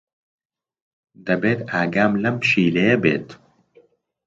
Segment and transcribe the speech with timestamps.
[1.25, 3.27] دەبێت ئاگام لەم پشیلەیە بێت.